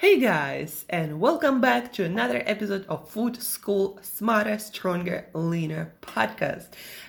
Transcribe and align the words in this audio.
Hey 0.00 0.20
guys, 0.20 0.84
and 0.88 1.18
welcome 1.18 1.60
back 1.60 1.92
to 1.94 2.04
another 2.04 2.40
episode 2.46 2.86
of 2.88 3.10
Food 3.10 3.42
School 3.42 3.98
Smarter, 4.00 4.56
Stronger, 4.60 5.26
Leaner 5.34 5.92
podcast. 6.02 6.68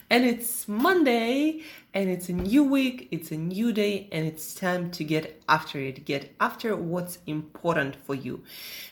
And 0.09 0.25
it's 0.25 0.67
Monday, 0.67 1.61
and 1.93 2.09
it's 2.09 2.29
a 2.29 2.33
new 2.33 2.63
week, 2.63 3.07
it's 3.11 3.29
a 3.29 3.37
new 3.37 3.71
day, 3.71 4.09
and 4.11 4.25
it's 4.25 4.55
time 4.55 4.89
to 4.89 5.03
get 5.03 5.39
after 5.47 5.77
it. 5.79 6.03
Get 6.05 6.33
after 6.39 6.75
what's 6.75 7.19
important 7.27 7.95
for 7.95 8.15
you. 8.15 8.43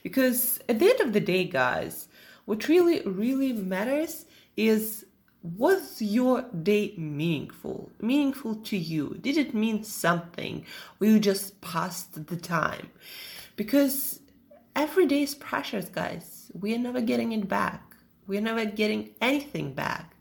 Because 0.03 0.59
at 0.69 0.77
the 0.77 0.91
end 0.91 0.99
of 0.99 1.13
the 1.13 1.19
day, 1.19 1.45
guys, 1.45 2.07
what 2.45 2.67
really, 2.67 3.01
really 3.01 3.51
matters 3.51 4.27
is 4.55 5.07
was 5.41 5.99
your 6.03 6.43
day 6.43 6.93
meaningful? 6.97 7.89
Meaningful 7.99 8.57
to 8.57 8.77
you? 8.77 9.17
Did 9.21 9.37
it 9.37 9.55
mean 9.55 9.83
something? 9.83 10.65
Or 11.01 11.07
you 11.07 11.19
just 11.19 11.61
passed 11.61 12.27
the 12.27 12.37
time? 12.37 12.91
Because 13.57 14.21
every 14.75 15.05
day 15.05 15.23
is 15.23 15.35
precious, 15.35 15.89
guys. 15.89 16.49
We 16.53 16.73
are 16.73 16.79
never 16.79 17.01
getting 17.01 17.33
it 17.33 17.49
back. 17.49 17.97
We 18.27 18.37
are 18.37 18.41
never 18.41 18.63
getting 18.63 19.09
anything 19.19 19.73
back. 19.73 20.13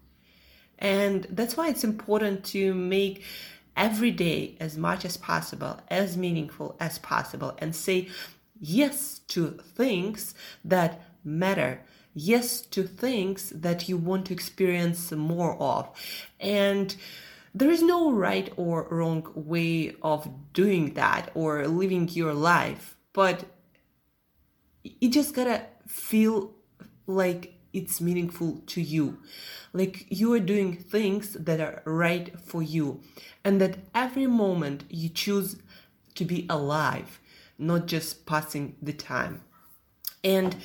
And 0.80 1.28
that's 1.30 1.56
why 1.56 1.68
it's 1.68 1.84
important 1.84 2.44
to 2.46 2.74
make 2.74 3.22
every 3.76 4.10
day 4.10 4.56
as 4.58 4.76
much 4.76 5.04
as 5.04 5.16
possible, 5.16 5.78
as 5.88 6.16
meaningful 6.16 6.76
as 6.80 6.98
possible, 6.98 7.54
and 7.58 7.76
say 7.76 8.08
yes 8.60 9.20
to 9.28 9.50
things 9.76 10.34
that 10.64 11.00
matter 11.22 11.80
yes 12.16 12.62
to 12.62 12.82
things 12.82 13.50
that 13.50 13.88
you 13.88 13.96
want 13.96 14.26
to 14.26 14.32
experience 14.32 15.12
more 15.12 15.56
of. 15.60 15.88
And 16.40 16.96
there 17.54 17.70
is 17.70 17.82
no 17.82 18.10
right 18.10 18.52
or 18.56 18.88
wrong 18.90 19.30
way 19.34 19.94
of 20.02 20.28
doing 20.52 20.94
that 20.94 21.30
or 21.34 21.68
living 21.68 22.08
your 22.08 22.32
life, 22.32 22.95
but 23.16 23.46
you 24.84 25.08
just 25.10 25.34
gotta 25.34 25.62
feel 25.86 26.54
like 27.06 27.54
it's 27.72 27.98
meaningful 27.98 28.62
to 28.66 28.82
you. 28.82 29.18
Like 29.72 30.04
you 30.10 30.34
are 30.34 30.40
doing 30.40 30.76
things 30.76 31.32
that 31.32 31.58
are 31.58 31.82
right 31.86 32.38
for 32.38 32.62
you, 32.62 33.00
and 33.42 33.58
that 33.58 33.78
every 33.94 34.26
moment 34.26 34.84
you 34.90 35.08
choose 35.08 35.56
to 36.14 36.26
be 36.26 36.46
alive, 36.50 37.18
not 37.58 37.86
just 37.86 38.26
passing 38.26 38.76
the 38.82 38.92
time. 38.92 39.40
And 40.22 40.56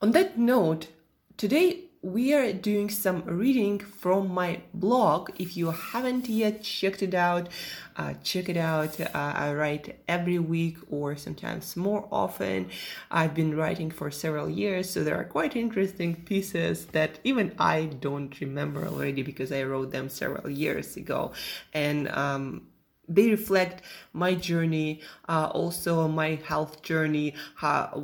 on 0.00 0.12
that 0.12 0.38
note, 0.38 0.88
today 1.36 1.90
we 2.02 2.34
are 2.34 2.52
doing 2.52 2.88
some 2.90 3.22
reading 3.24 3.78
from 3.78 4.28
my 4.28 4.60
blog. 4.74 5.30
If 5.38 5.56
you 5.56 5.70
haven't 5.70 6.28
yet 6.28 6.62
checked 6.62 7.02
it 7.02 7.14
out, 7.14 7.48
uh, 7.96 8.14
check 8.22 8.48
it 8.48 8.56
out. 8.56 9.00
Uh, 9.00 9.08
I 9.14 9.52
write 9.54 9.98
every 10.06 10.38
week 10.38 10.78
or 10.90 11.16
sometimes 11.16 11.76
more 11.76 12.06
often. 12.12 12.70
I've 13.10 13.34
been 13.34 13.56
writing 13.56 13.90
for 13.90 14.10
several 14.10 14.48
years, 14.48 14.88
so 14.90 15.02
there 15.02 15.16
are 15.16 15.24
quite 15.24 15.56
interesting 15.56 16.16
pieces 16.24 16.86
that 16.86 17.18
even 17.24 17.54
I 17.58 17.86
don't 17.86 18.40
remember 18.40 18.86
already 18.86 19.22
because 19.22 19.50
I 19.50 19.64
wrote 19.64 19.90
them 19.90 20.08
several 20.08 20.50
years 20.50 20.96
ago. 20.96 21.32
And 21.74 22.08
um, 22.10 22.68
they 23.08 23.30
reflect 23.30 23.82
my 24.12 24.34
journey, 24.34 25.00
uh, 25.28 25.50
also 25.52 26.08
my 26.08 26.40
health 26.44 26.82
journey, 26.82 27.34
how 27.56 28.02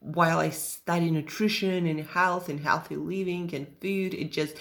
while 0.00 0.38
I 0.38 0.48
study 0.48 1.10
nutrition 1.10 1.86
and 1.86 2.00
health 2.00 2.48
and 2.48 2.58
healthy 2.58 2.96
living 2.96 3.54
and 3.54 3.68
food, 3.80 4.14
it 4.14 4.32
just 4.32 4.56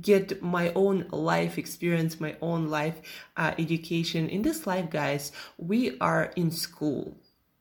get 0.00 0.40
my 0.40 0.72
own 0.74 1.06
life 1.10 1.58
experience, 1.58 2.20
my 2.20 2.36
own 2.40 2.68
life 2.68 3.02
uh, 3.36 3.52
education. 3.58 4.28
In 4.28 4.42
this 4.42 4.66
life, 4.66 4.90
guys, 4.90 5.32
we 5.58 5.98
are 5.98 6.32
in 6.36 6.50
school. 6.52 7.16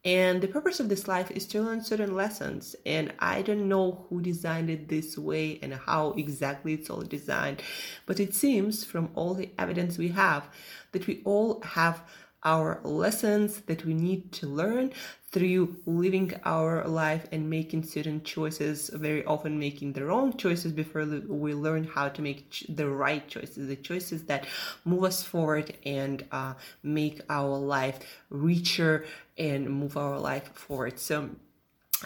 And 0.06 0.42
the 0.42 0.50
purpose 0.50 0.82
of 0.82 0.90
this 0.90 1.08
life 1.08 1.32
is 1.32 1.48
to 1.48 1.62
learn 1.62 1.82
certain 1.82 2.14
lessons. 2.14 2.76
And 2.86 3.14
I 3.20 3.42
don't 3.42 3.70
know 3.70 4.06
who 4.10 4.22
designed 4.22 4.70
it 4.70 4.90
this 4.90 5.18
way 5.18 5.60
and 5.64 5.74
how 5.74 6.12
exactly 6.12 6.74
it's 6.74 6.90
all 6.90 7.02
designed. 7.02 7.64
But 8.06 8.20
it 8.20 8.36
seems 8.36 8.84
from 8.84 9.10
all 9.16 9.34
the 9.34 9.50
evidence 9.58 9.98
we 9.98 10.10
have 10.10 10.50
that 10.92 11.08
we 11.08 11.22
all 11.24 11.62
have 11.62 12.04
our 12.44 12.80
lessons 12.84 13.62
that 13.62 13.86
we 13.86 13.94
need 13.94 14.32
to 14.34 14.48
learn 14.48 14.92
through 15.32 15.76
living 15.86 16.32
our 16.46 16.88
life 16.88 17.26
and 17.32 17.50
making 17.50 17.84
certain 17.84 18.22
choices, 18.24 18.90
very 18.90 19.26
often 19.26 19.58
making 19.58 19.94
the 19.94 20.06
wrong 20.06 20.36
choices 20.38 20.72
before 20.72 21.06
we 21.06 21.54
learn 21.54 21.84
how 21.84 22.08
to 22.08 22.22
make 22.22 22.66
the 22.70 22.88
right 22.88 23.28
choices, 23.28 23.68
the 23.68 23.76
choices 23.76 24.24
that 24.26 24.46
move 24.86 25.04
us 25.04 25.24
forward 25.24 25.74
and 25.86 26.24
uh, 26.32 26.54
make 26.84 27.22
our 27.30 27.58
life 27.58 28.00
richer 28.30 29.06
and 29.38 29.68
move 29.70 29.98
our 29.98 30.20
life 30.20 30.54
forward. 30.54 31.00
So, 31.00 31.30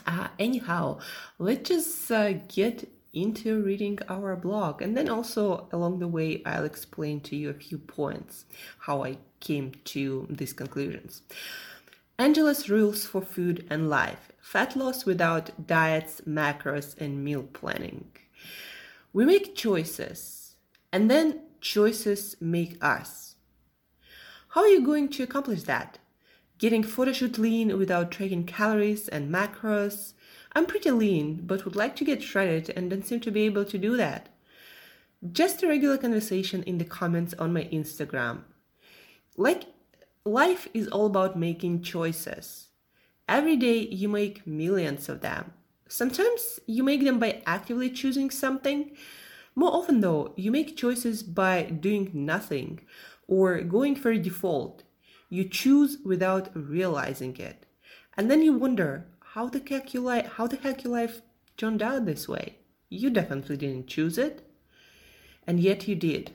uh, 0.06 0.28
anyhow, 0.40 1.00
let's 1.38 1.68
just 1.68 2.12
uh, 2.12 2.34
get 2.48 2.88
into 3.14 3.64
reading 3.64 4.00
our 4.10 4.36
blog. 4.36 4.82
And 4.82 4.96
then 4.96 5.10
also 5.10 5.68
along 5.72 6.00
the 6.00 6.08
way, 6.08 6.42
I'll 6.46 6.66
explain 6.66 7.20
to 7.22 7.36
you 7.36 7.50
a 7.50 7.54
few 7.54 7.78
points 7.78 8.46
how 8.80 9.04
I 9.04 9.18
came 9.40 9.74
to 9.86 10.28
these 10.30 10.54
conclusions. 10.54 11.22
Angela's 12.20 12.70
rules 12.70 13.06
for 13.06 13.22
food 13.22 13.66
and 13.70 13.90
life 13.90 14.32
fat 14.40 14.78
loss 14.78 15.06
without 15.06 15.68
diets, 15.68 16.22
macros, 16.26 16.98
and 17.02 17.24
meal 17.24 17.44
planning. 17.44 18.06
We 19.12 19.26
make 19.26 19.56
choices, 19.56 20.56
and 20.92 21.12
then 21.12 21.42
choices 21.60 22.38
make 22.40 22.82
us. 22.82 23.36
How 24.50 24.62
are 24.62 24.68
you 24.68 24.86
going 24.86 25.10
to 25.10 25.24
accomplish 25.24 25.64
that? 25.64 26.00
Getting 26.60 26.84
photoshoot 26.84 27.38
lean 27.38 27.78
without 27.78 28.10
tracking 28.10 28.46
calories 28.46 29.08
and 29.10 29.32
macros, 29.32 30.14
I'm 30.54 30.66
pretty 30.66 30.92
lean, 30.92 31.42
but 31.46 31.66
would 31.66 31.76
like 31.76 31.96
to 31.98 32.06
get 32.06 32.24
shredded 32.24 32.72
and 32.76 32.90
don't 32.90 33.06
seem 33.06 33.20
to 33.20 33.32
be 33.32 33.44
able 33.44 33.66
to 33.66 33.78
do 33.78 33.98
that. 33.98 34.30
Just 35.32 35.62
a 35.62 35.68
regular 35.68 35.98
conversation 35.98 36.64
in 36.64 36.78
the 36.78 36.86
comments 36.86 37.34
on 37.38 37.54
my 37.54 37.66
Instagram. 37.66 38.44
Like, 39.38 39.66
life 40.26 40.68
is 40.74 40.88
all 40.88 41.06
about 41.06 41.38
making 41.40 41.84
choices. 41.84 42.68
Every 43.30 43.56
day 43.56 43.78
you 43.78 44.10
make 44.10 44.48
millions 44.48 45.08
of 45.10 45.22
them. 45.22 45.54
Sometimes 45.88 46.60
you 46.66 46.84
make 46.84 47.04
them 47.04 47.20
by 47.20 47.42
actively 47.46 47.90
choosing 47.90 48.30
something. 48.30 48.92
More 49.56 49.72
often, 49.72 50.02
though, 50.02 50.34
you 50.36 50.52
make 50.52 50.76
choices 50.76 51.24
by 51.24 51.64
doing 51.64 52.12
nothing 52.14 52.82
or 53.28 53.62
going 53.62 53.96
for 53.96 54.12
a 54.12 54.20
default. 54.20 54.84
You 55.30 55.48
choose 55.48 55.98
without 56.04 56.50
realizing 56.54 57.38
it. 57.38 57.66
And 58.18 58.30
then 58.32 58.42
you 58.42 58.54
wonder 58.54 59.06
how 59.34 59.50
the 59.50 59.62
heck 59.70 59.94
you 59.94 60.02
life 60.02 60.26
how 60.34 60.48
the 60.48 60.56
heck 60.56 60.84
your 60.84 60.94
life 60.94 61.22
turned 61.58 61.84
out 61.84 62.06
this 62.06 62.28
way 62.28 62.58
You 62.90 63.12
definitely 63.12 63.58
didn't 63.58 63.88
choose 63.88 64.18
it. 64.18 64.42
And 65.46 65.60
yet 65.60 65.88
you 65.88 65.96
did. 65.96 66.32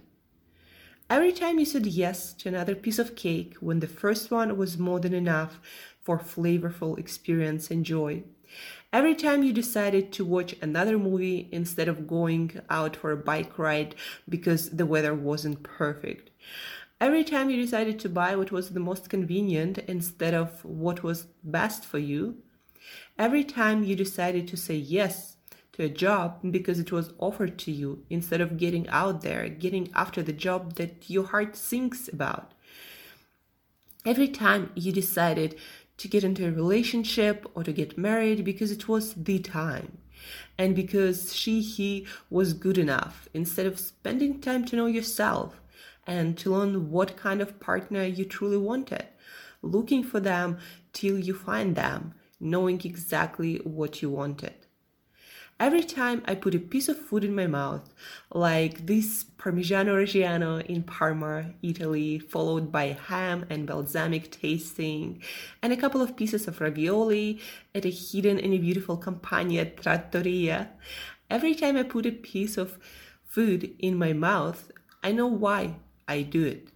Every 1.13 1.33
time 1.33 1.59
you 1.59 1.67
said 1.67 1.85
yes 1.85 2.33
to 2.33 2.49
another 2.49 2.75
piece 2.75 2.99
of 2.99 3.17
cake 3.17 3.57
when 3.61 3.81
the 3.81 3.87
first 3.87 4.31
one 4.31 4.57
was 4.57 4.79
more 4.79 4.99
than 4.99 5.13
enough 5.13 5.61
for 6.01 6.19
flavorful 6.19 6.99
experience 6.99 7.71
and 7.71 7.85
joy. 7.85 8.23
Every 8.95 9.15
time 9.15 9.43
you 9.43 9.53
decided 9.53 10.11
to 10.13 10.25
watch 10.25 10.57
another 10.63 10.97
movie 10.97 11.51
instead 11.53 11.87
of 11.87 12.07
going 12.07 12.59
out 12.71 12.97
for 12.97 13.13
a 13.13 13.17
bike 13.19 13.59
ride 13.59 13.95
because 14.27 14.71
the 14.71 14.87
weather 14.87 15.13
wasn't 15.13 15.63
perfect. 15.63 16.31
Every 16.99 17.25
time 17.25 17.51
you 17.51 17.63
decided 17.63 17.99
to 17.99 18.09
buy 18.09 18.35
what 18.35 18.51
was 18.51 18.71
the 18.71 18.81
most 18.81 19.11
convenient 19.11 19.77
instead 19.81 20.33
of 20.33 20.65
what 20.65 21.03
was 21.03 21.27
best 21.45 21.85
for 21.85 21.99
you. 21.99 22.39
Every 23.19 23.45
time 23.45 23.85
you 23.85 23.97
decided 23.97 24.49
to 24.49 24.57
say 24.57 24.77
yes 24.77 25.32
to 25.73 25.85
a 25.85 25.89
job 25.89 26.41
because 26.51 26.79
it 26.79 26.93
was 26.93 27.13
offered 27.19 27.59
to 27.59 27.73
you 27.73 28.05
instead 28.11 28.41
of 28.41 28.59
getting 28.59 28.89
out 28.89 29.23
there, 29.23 29.49
getting 29.49 29.91
after 29.95 30.23
the 30.23 30.33
job 30.33 30.75
that 30.75 31.09
your 31.09 31.25
heart 31.25 31.57
thinks 31.57 32.09
about. 32.09 32.53
Every 34.05 34.29
time 34.29 34.71
you 34.75 34.93
decided 34.93 35.57
to 35.99 36.09
get 36.09 36.25
into 36.25 36.47
a 36.47 36.51
relationship 36.51 37.47
or 37.55 37.63
to 37.65 37.73
get 37.73 37.97
married 37.97 38.45
because 38.45 38.71
it 38.71 38.89
was 38.89 39.15
the 39.15 39.39
time 39.39 39.99
and 40.59 40.75
because 40.75 41.35
she, 41.35 41.61
he 41.61 42.07
was 42.29 42.53
good 42.53 42.79
enough 42.79 43.29
instead 43.33 43.67
of 43.67 43.79
spending 43.79 44.41
time 44.41 44.65
to 44.67 44.77
know 44.77 44.87
yourself 44.87 45.61
and 46.07 46.37
to 46.39 46.51
learn 46.51 46.91
what 46.91 47.17
kind 47.17 47.41
of 47.41 47.61
partner 47.61 48.05
you 48.05 48.25
truly 48.25 48.57
wanted, 48.57 49.07
looking 49.63 50.03
for 50.03 50.21
them 50.21 50.59
till 50.93 51.19
you 51.19 51.35
find 51.35 51.77
them, 51.77 52.15
knowing 52.41 52.81
exactly 52.85 53.57
what 53.59 54.03
you 54.03 54.11
wanted. 54.11 54.55
Every 55.63 55.85
time 55.85 56.23
I 56.27 56.35
put 56.35 56.57
a 56.57 56.59
piece 56.59 56.89
of 56.89 56.99
food 56.99 57.23
in 57.23 57.37
my 57.37 57.47
mouth, 57.47 57.95
like 58.35 58.85
this 58.85 59.23
Parmigiano 59.39 59.95
Reggiano 59.95 60.61
in 60.67 60.83
Parma, 60.83 61.55
Italy, 61.63 62.19
followed 62.19 62.73
by 62.73 62.99
ham 63.07 63.47
and 63.49 63.65
balsamic 63.65 64.33
tasting, 64.33 65.23
and 65.63 65.73
a 65.73 65.77
couple 65.77 66.03
of 66.03 66.17
pieces 66.17 66.49
of 66.49 66.61
ravioli 66.61 67.39
at 67.77 67.85
a 67.85 67.91
hidden 67.91 68.41
and 68.41 68.61
beautiful 68.61 68.97
Campania 68.97 69.67
trattoria, 69.67 70.71
every 71.31 71.55
time 71.55 71.77
I 71.77 71.85
put 71.85 72.07
a 72.07 72.11
piece 72.11 72.57
of 72.59 72.81
food 73.25 73.73
in 73.79 73.95
my 73.97 74.13
mouth, 74.13 74.73
I 75.01 75.13
know 75.13 75.29
why 75.29 75.77
I 76.09 76.23
do 76.23 76.45
it. 76.45 76.72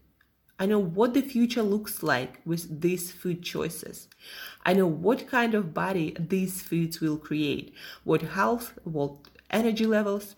I 0.59 0.67
know 0.67 0.79
what 0.79 1.13
the 1.13 1.21
future 1.21 1.63
looks 1.63 2.03
like 2.03 2.41
with 2.47 2.81
these 2.81 3.13
food 3.13 3.43
choices. 3.43 4.09
I 4.65 4.73
know 4.73 4.87
what 4.87 5.29
kind 5.29 5.55
of 5.55 5.75
body 5.75 6.17
these 6.19 6.63
foods 6.63 7.01
will 7.01 7.19
create, 7.19 7.75
what 8.05 8.23
health, 8.23 8.73
what 8.85 9.13
energy 9.51 9.87
levels. 9.87 10.37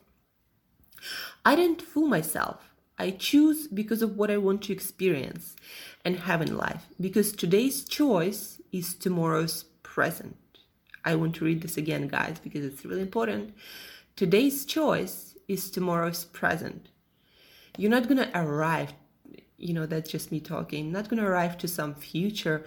I 1.45 1.55
don't 1.55 1.81
fool 1.81 2.09
myself. 2.09 2.75
I 2.99 3.13
choose 3.13 3.69
because 3.69 4.03
of 4.03 4.17
what 4.17 4.31
I 4.31 4.39
want 4.39 4.63
to 4.63 4.73
experience 4.73 5.55
and 6.05 6.17
have 6.21 6.43
in 6.43 6.57
life, 6.57 6.87
because 7.01 7.31
today's 7.31 7.85
choice 7.85 8.61
is 8.73 8.95
tomorrow's 8.95 9.65
present. 9.85 10.37
I 11.05 11.15
want 11.15 11.37
to 11.37 11.45
read 11.45 11.63
this 11.63 11.77
again, 11.77 12.09
guys, 12.09 12.41
because 12.43 12.65
it's 12.65 12.85
really 12.85 13.03
important. 13.03 13.55
Today's 14.17 14.65
choice 14.65 15.37
is 15.47 15.71
tomorrow's 15.71 16.25
present. 16.25 16.89
You're 17.77 17.93
not 17.93 18.09
going 18.09 18.19
to 18.19 18.37
arrive 18.37 18.95
you 19.59 19.75
know, 19.75 19.87
that's 19.87 20.11
just 20.11 20.33
me 20.33 20.41
talking, 20.41 20.93
not 20.93 21.09
going 21.09 21.21
to 21.23 21.29
arrive 21.29 21.59
to 21.59 21.69
some 21.69 21.95
future 21.95 22.65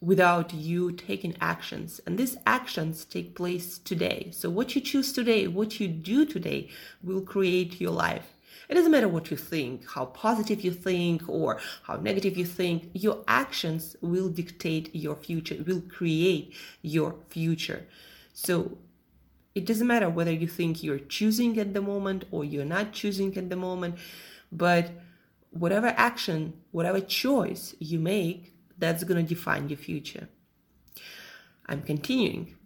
without 0.00 0.52
you 0.52 0.90
taking 0.90 1.36
actions. 1.40 2.00
And 2.06 2.18
these 2.18 2.36
actions 2.46 3.04
take 3.04 3.36
place 3.36 3.78
today. 3.78 4.30
So, 4.32 4.50
what 4.50 4.74
you 4.74 4.80
choose 4.80 5.12
today, 5.12 5.46
what 5.46 5.78
you 5.78 5.88
do 5.88 6.26
today, 6.26 6.70
will 7.02 7.20
create 7.20 7.80
your 7.80 7.92
life. 7.92 8.34
It 8.68 8.74
doesn't 8.74 8.90
matter 8.90 9.08
what 9.08 9.30
you 9.30 9.36
think, 9.36 9.88
how 9.90 10.06
positive 10.06 10.62
you 10.62 10.72
think, 10.72 11.28
or 11.28 11.60
how 11.84 11.96
negative 11.96 12.36
you 12.36 12.46
think, 12.46 12.90
your 12.94 13.22
actions 13.28 13.96
will 14.00 14.28
dictate 14.28 14.94
your 14.94 15.14
future, 15.14 15.62
will 15.66 15.82
create 15.82 16.54
your 16.80 17.14
future. 17.28 17.86
So, 18.32 18.78
it 19.54 19.66
doesn't 19.66 19.86
matter 19.86 20.08
whether 20.08 20.32
you 20.32 20.48
think 20.48 20.82
you're 20.82 20.98
choosing 20.98 21.58
at 21.58 21.74
the 21.74 21.82
moment 21.82 22.24
or 22.30 22.42
you're 22.44 22.64
not 22.64 22.92
choosing 22.92 23.36
at 23.36 23.50
the 23.50 23.56
moment, 23.56 23.96
but 24.50 24.90
whatever 25.52 25.94
action, 25.96 26.54
whatever 26.70 27.00
choice 27.00 27.74
you 27.78 27.98
make, 27.98 28.54
that's 28.78 29.04
going 29.04 29.24
to 29.24 29.34
define 29.34 29.68
your 29.68 29.78
future. 29.78 30.28
I'm 31.66 31.82
continuing. 31.82 32.56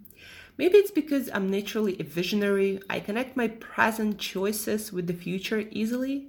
Maybe 0.56 0.78
it's 0.78 0.90
because 0.90 1.28
I'm 1.34 1.50
naturally 1.50 1.96
a 2.00 2.04
visionary, 2.04 2.80
I 2.88 3.00
connect 3.00 3.36
my 3.36 3.48
present 3.48 4.18
choices 4.18 4.92
with 4.92 5.06
the 5.06 5.12
future 5.12 5.64
easily. 5.70 6.28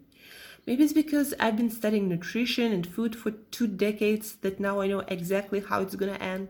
Maybe 0.65 0.83
it's 0.83 0.91
because 0.91 1.33
I've 1.39 1.55
been 1.55 1.69
studying 1.69 2.09
nutrition 2.09 2.73
and 2.73 2.85
food 2.85 3.15
for 3.15 3.31
two 3.31 3.67
decades 3.67 4.35
that 4.37 4.59
now 4.59 4.81
I 4.81 4.87
know 4.87 4.99
exactly 5.07 5.61
how 5.61 5.81
it's 5.81 5.95
going 5.95 6.13
to 6.13 6.21
end. 6.21 6.49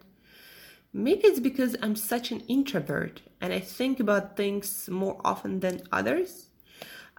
Maybe 0.92 1.21
it's 1.25 1.39
because 1.39 1.75
I'm 1.83 1.95
such 1.95 2.31
an 2.31 2.42
introvert 2.48 3.21
and 3.39 3.54
I 3.54 3.59
think 3.59 4.00
about 4.00 4.36
things 4.36 4.89
more 4.89 5.21
often 5.24 5.59
than 5.59 5.83
others. 5.92 6.48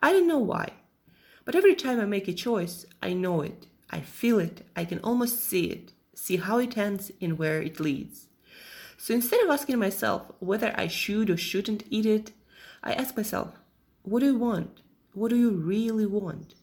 I 0.02 0.12
don't 0.12 0.26
know 0.26 0.38
why. 0.38 0.72
But 1.48 1.56
every 1.56 1.76
time 1.76 1.98
I 1.98 2.04
make 2.04 2.28
a 2.28 2.34
choice, 2.34 2.84
I 3.02 3.14
know 3.14 3.40
it, 3.40 3.68
I 3.88 4.00
feel 4.00 4.38
it, 4.38 4.66
I 4.76 4.84
can 4.84 4.98
almost 4.98 5.40
see 5.42 5.64
it, 5.64 5.92
see 6.14 6.36
how 6.36 6.58
it 6.58 6.76
ends 6.76 7.10
and 7.22 7.38
where 7.38 7.62
it 7.62 7.80
leads. 7.80 8.26
So 8.98 9.14
instead 9.14 9.40
of 9.40 9.48
asking 9.48 9.78
myself 9.78 10.30
whether 10.40 10.74
I 10.76 10.88
should 10.88 11.30
or 11.30 11.38
shouldn't 11.38 11.84
eat 11.88 12.04
it, 12.04 12.32
I 12.82 12.92
ask 12.92 13.16
myself, 13.16 13.54
what 14.02 14.20
do 14.20 14.26
you 14.26 14.36
want? 14.36 14.82
What 15.14 15.30
do 15.30 15.36
you 15.36 15.48
really 15.52 16.04
want? 16.04 16.54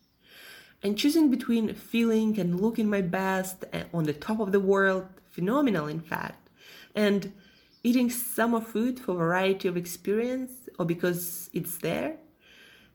And 0.84 0.96
choosing 0.96 1.32
between 1.32 1.74
feeling 1.74 2.40
and 2.40 2.62
looking 2.62 2.88
my 2.88 3.02
best 3.02 3.66
on 3.92 4.04
the 4.04 4.14
top 4.14 4.40
of 4.40 4.52
the 4.52 4.60
world, 4.60 5.08
phenomenal 5.32 5.88
in 5.88 6.00
fact, 6.00 6.48
and 6.94 7.34
eating 7.82 8.12
summer 8.12 8.62
food 8.62 9.00
for 9.00 9.16
variety 9.16 9.68
of 9.68 9.78
experience 9.78 10.52
or 10.78 10.86
because 10.86 11.50
it's 11.54 11.78
there, 11.78 12.18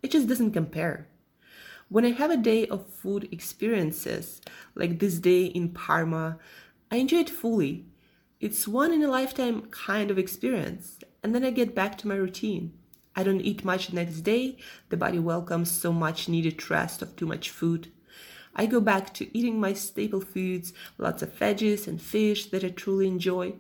it 0.05 0.13
just 0.13 0.29
doesn't 0.29 0.53
compare. 0.53 1.09
When 1.91 2.05
I 2.05 2.13
have 2.13 2.31
a 2.31 2.37
day 2.37 2.69
of 2.69 2.87
food 2.87 3.29
experiences, 3.33 4.41
like 4.77 5.01
this 5.01 5.19
day 5.19 5.47
in 5.47 5.71
Parma, 5.71 6.39
I 6.89 6.99
enjoy 6.99 7.19
it 7.19 7.29
fully. 7.29 7.85
It's 8.39 8.69
one 8.69 8.93
in 8.93 9.03
a 9.03 9.11
lifetime 9.11 9.63
kind 9.73 10.09
of 10.09 10.17
experience, 10.17 11.01
and 11.25 11.35
then 11.35 11.45
I 11.45 11.51
get 11.51 11.75
back 11.75 11.99
to 11.99 12.07
my 12.07 12.15
routine. 12.15 12.75
I 13.17 13.25
don't 13.25 13.41
eat 13.41 13.65
much 13.65 13.89
the 13.89 13.97
next 13.97 14.21
day, 14.21 14.57
the 14.89 14.97
body 14.97 15.19
welcomes 15.19 15.69
so 15.69 15.93
much 15.93 16.29
needed 16.29 16.71
rest 16.71 17.03
of 17.03 17.17
too 17.17 17.27
much 17.27 17.51
food. 17.51 17.91
I 18.55 18.67
go 18.67 18.81
back 18.81 19.13
to 19.15 19.37
eating 19.37 19.59
my 19.59 19.73
staple 19.73 20.21
foods, 20.21 20.73
lots 20.97 21.25
of 21.25 21.37
veggies 21.37 21.89
and 21.89 22.01
fish 22.01 22.47
that 22.51 22.63
I 22.63 22.69
truly 22.69 23.09
enjoy. 23.09 23.55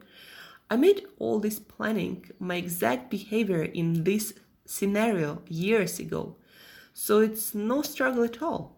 I 0.70 0.76
made 0.76 1.04
all 1.18 1.40
this 1.40 1.58
planning, 1.58 2.30
my 2.38 2.54
exact 2.54 3.10
behavior 3.10 3.64
in 3.64 4.04
this 4.04 4.34
scenario 4.64 5.42
years 5.48 5.98
ago. 5.98 6.36
So 7.02 7.20
it's 7.20 7.54
no 7.54 7.80
struggle 7.80 8.24
at 8.24 8.42
all. 8.42 8.76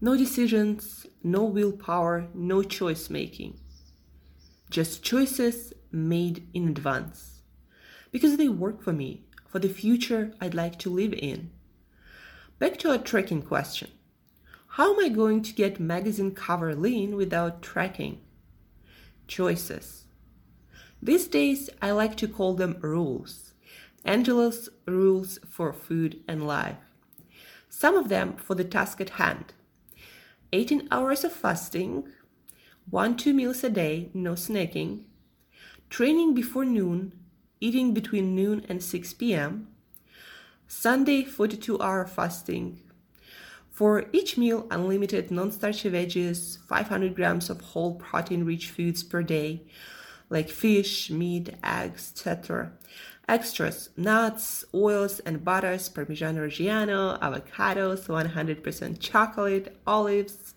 No 0.00 0.16
decisions, 0.16 1.08
no 1.24 1.42
willpower, 1.42 2.28
no 2.34 2.62
choice 2.62 3.10
making. 3.10 3.58
Just 4.70 5.02
choices 5.02 5.72
made 5.90 6.46
in 6.54 6.68
advance. 6.68 7.40
Because 8.12 8.36
they 8.36 8.46
work 8.46 8.80
for 8.80 8.92
me, 8.92 9.24
for 9.48 9.58
the 9.58 9.68
future 9.68 10.34
I'd 10.40 10.54
like 10.54 10.78
to 10.78 10.88
live 10.88 11.14
in. 11.14 11.50
Back 12.60 12.78
to 12.78 12.92
our 12.92 12.98
tracking 12.98 13.42
question. 13.42 13.90
How 14.78 14.94
am 14.94 15.04
I 15.04 15.08
going 15.08 15.42
to 15.42 15.52
get 15.52 15.80
magazine 15.80 16.30
cover 16.30 16.76
lean 16.76 17.16
without 17.16 17.60
tracking? 17.60 18.20
Choices. 19.26 20.04
These 21.02 21.26
days 21.26 21.70
I 21.82 21.90
like 21.90 22.16
to 22.18 22.28
call 22.28 22.54
them 22.54 22.76
rules. 22.80 23.49
Angela's 24.04 24.68
rules 24.86 25.38
for 25.48 25.72
food 25.72 26.22
and 26.26 26.46
life. 26.46 26.76
Some 27.68 27.96
of 27.96 28.08
them 28.08 28.34
for 28.36 28.54
the 28.54 28.64
task 28.64 29.00
at 29.00 29.10
hand 29.10 29.52
18 30.52 30.88
hours 30.90 31.22
of 31.22 31.32
fasting, 31.32 32.08
one 32.88 33.16
two 33.16 33.32
meals 33.32 33.62
a 33.62 33.70
day, 33.70 34.10
no 34.12 34.32
snacking, 34.32 35.04
training 35.88 36.34
before 36.34 36.64
noon, 36.64 37.12
eating 37.60 37.94
between 37.94 38.34
noon 38.34 38.66
and 38.68 38.82
6 38.82 39.14
p.m., 39.14 39.68
Sunday 40.66 41.24
42 41.24 41.80
hour 41.80 42.06
fasting. 42.06 42.80
For 43.70 44.06
each 44.12 44.36
meal, 44.36 44.66
unlimited 44.70 45.30
non 45.30 45.50
starchy 45.50 45.90
veggies, 45.90 46.58
500 46.66 47.14
grams 47.14 47.48
of 47.48 47.60
whole 47.60 47.94
protein 47.94 48.44
rich 48.44 48.70
foods 48.70 49.02
per 49.02 49.22
day, 49.22 49.62
like 50.28 50.48
fish, 50.48 51.10
meat, 51.10 51.56
eggs, 51.64 52.12
etc. 52.12 52.72
Extras 53.30 53.90
nuts, 53.96 54.64
oils, 54.74 55.20
and 55.20 55.44
butters, 55.44 55.88
Parmigiano 55.88 56.40
Reggiano, 56.40 57.16
avocados, 57.20 58.08
100% 58.08 58.98
chocolate, 58.98 59.76
olives, 59.86 60.54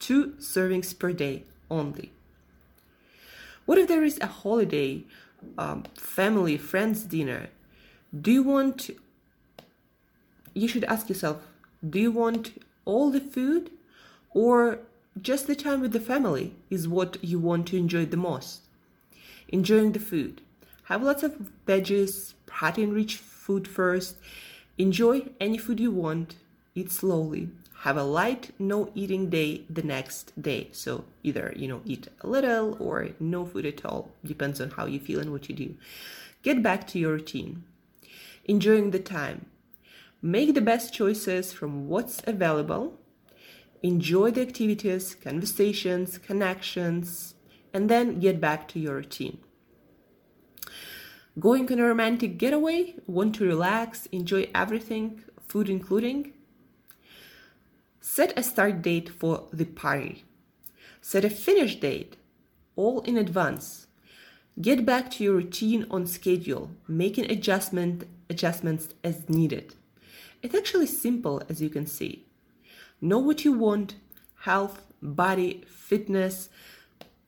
two 0.00 0.32
servings 0.40 0.98
per 0.98 1.12
day 1.12 1.44
only. 1.70 2.10
What 3.64 3.78
if 3.78 3.86
there 3.86 4.02
is 4.02 4.18
a 4.20 4.26
holiday 4.26 5.04
um, 5.56 5.84
family, 5.94 6.58
friends 6.58 7.04
dinner, 7.04 7.46
do 8.20 8.32
you 8.32 8.42
want, 8.42 8.90
you 10.52 10.66
should 10.66 10.82
ask 10.84 11.08
yourself, 11.08 11.46
do 11.88 12.00
you 12.00 12.10
want 12.10 12.60
all 12.86 13.12
the 13.12 13.20
food 13.20 13.70
or 14.30 14.80
just 15.22 15.46
the 15.46 15.54
time 15.54 15.80
with 15.80 15.92
the 15.92 16.00
family 16.00 16.56
is 16.70 16.88
what 16.88 17.22
you 17.22 17.38
want 17.38 17.68
to 17.68 17.76
enjoy 17.76 18.04
the 18.04 18.16
most? 18.16 18.62
Enjoying 19.46 19.92
the 19.92 20.00
food. 20.00 20.40
Have 20.90 21.04
lots 21.04 21.22
of 21.22 21.36
veggies, 21.68 22.34
protein 22.46 22.90
rich 22.90 23.14
food 23.14 23.68
first. 23.68 24.16
Enjoy 24.76 25.22
any 25.38 25.56
food 25.56 25.78
you 25.78 25.92
want. 25.92 26.34
Eat 26.74 26.90
slowly. 26.90 27.50
Have 27.82 27.96
a 27.96 28.02
light, 28.02 28.50
no 28.58 28.90
eating 28.96 29.30
day 29.30 29.62
the 29.70 29.84
next 29.84 30.32
day. 30.42 30.66
So 30.72 31.04
either, 31.22 31.52
you 31.54 31.68
know, 31.68 31.80
eat 31.84 32.08
a 32.22 32.26
little 32.26 32.76
or 32.82 33.10
no 33.20 33.46
food 33.46 33.66
at 33.66 33.84
all. 33.84 34.10
Depends 34.24 34.60
on 34.60 34.70
how 34.70 34.86
you 34.86 34.98
feel 34.98 35.20
and 35.20 35.30
what 35.30 35.48
you 35.48 35.54
do. 35.54 35.76
Get 36.42 36.60
back 36.60 36.88
to 36.88 36.98
your 36.98 37.12
routine. 37.12 37.62
Enjoying 38.46 38.90
the 38.90 38.98
time. 38.98 39.46
Make 40.20 40.54
the 40.54 40.60
best 40.60 40.92
choices 40.92 41.52
from 41.52 41.86
what's 41.86 42.20
available. 42.26 42.98
Enjoy 43.84 44.32
the 44.32 44.42
activities, 44.42 45.14
conversations, 45.14 46.18
connections, 46.18 47.36
and 47.72 47.88
then 47.88 48.18
get 48.18 48.40
back 48.40 48.66
to 48.70 48.80
your 48.80 48.96
routine. 48.96 49.38
Going 51.38 51.70
on 51.72 51.78
a 51.78 51.84
romantic 51.84 52.38
getaway, 52.38 52.96
want 53.06 53.36
to 53.36 53.46
relax, 53.46 54.06
enjoy 54.06 54.50
everything, 54.54 55.22
food 55.46 55.68
including. 55.68 56.32
Set 58.00 58.36
a 58.36 58.42
start 58.42 58.82
date 58.82 59.08
for 59.08 59.46
the 59.52 59.64
party. 59.64 60.24
Set 61.00 61.24
a 61.24 61.30
finish 61.30 61.76
date, 61.76 62.16
all 62.74 63.00
in 63.02 63.16
advance. 63.16 63.86
Get 64.60 64.84
back 64.84 65.10
to 65.12 65.24
your 65.24 65.34
routine 65.34 65.86
on 65.90 66.06
schedule, 66.06 66.70
making 66.88 67.30
adjustment 67.30 68.04
adjustments 68.28 68.88
as 69.04 69.28
needed. 69.28 69.74
It's 70.42 70.54
actually 70.54 70.86
simple 70.86 71.42
as 71.48 71.62
you 71.62 71.70
can 71.70 71.86
see. 71.86 72.26
Know 73.00 73.18
what 73.18 73.44
you 73.44 73.52
want, 73.52 73.94
health, 74.40 74.82
body, 75.00 75.64
fitness, 75.68 76.48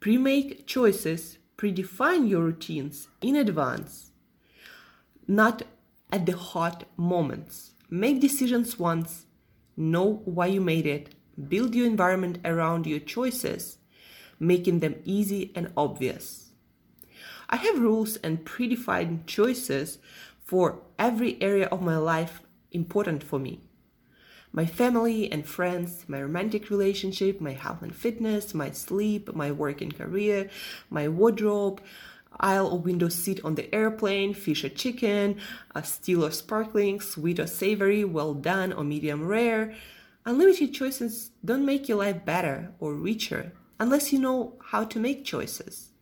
pre-make 0.00 0.66
choices, 0.66 1.38
predefine 1.62 2.28
your 2.28 2.42
routines 2.42 3.06
in 3.20 3.36
advance, 3.36 4.10
not 5.28 5.62
at 6.10 6.26
the 6.26 6.36
hot 6.36 6.82
moments. 6.96 7.70
Make 7.88 8.20
decisions 8.20 8.80
once, 8.80 9.26
know 9.76 10.22
why 10.24 10.46
you 10.46 10.60
made 10.60 10.86
it, 10.88 11.14
build 11.48 11.76
your 11.76 11.86
environment 11.86 12.38
around 12.44 12.88
your 12.88 12.98
choices, 12.98 13.78
making 14.40 14.80
them 14.80 14.96
easy 15.04 15.52
and 15.54 15.70
obvious. 15.76 16.50
I 17.48 17.56
have 17.58 17.78
rules 17.78 18.16
and 18.16 18.44
predefined 18.44 19.26
choices 19.26 19.98
for 20.42 20.82
every 20.98 21.40
area 21.40 21.66
of 21.66 21.80
my 21.80 21.96
life 21.96 22.42
important 22.72 23.22
for 23.22 23.38
me. 23.38 23.60
My 24.54 24.66
family 24.66 25.32
and 25.32 25.46
friends, 25.46 26.04
my 26.08 26.20
romantic 26.20 26.68
relationship, 26.68 27.40
my 27.40 27.52
health 27.52 27.80
and 27.80 27.94
fitness, 27.94 28.52
my 28.52 28.70
sleep, 28.70 29.34
my 29.34 29.50
work 29.50 29.80
and 29.80 29.96
career, 29.96 30.50
my 30.90 31.08
wardrobe, 31.08 31.80
aisle 32.38 32.66
or 32.66 32.78
window 32.78 33.08
seat 33.08 33.40
on 33.44 33.54
the 33.54 33.74
airplane, 33.74 34.34
fish 34.34 34.62
or 34.62 34.68
chicken, 34.68 35.38
a 35.74 35.82
still 35.82 36.22
or 36.22 36.30
sparkling, 36.30 37.00
sweet 37.00 37.40
or 37.40 37.46
savory, 37.46 38.04
well 38.04 38.34
done 38.34 38.74
or 38.74 38.84
medium 38.84 39.26
rare. 39.26 39.74
Unlimited 40.26 40.74
choices 40.74 41.30
don't 41.42 41.64
make 41.64 41.88
your 41.88 41.98
life 41.98 42.22
better 42.26 42.72
or 42.78 42.92
richer 42.92 43.52
unless 43.80 44.12
you 44.12 44.18
know 44.18 44.58
how 44.66 44.84
to 44.84 45.00
make 45.00 45.24
choices 45.24 45.92